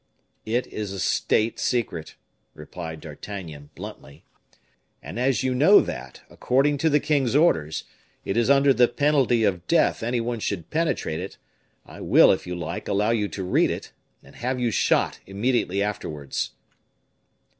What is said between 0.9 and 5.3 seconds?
a state secret," replied D'Artagnan, bluntly; "and